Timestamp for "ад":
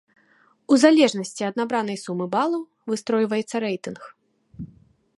1.49-1.59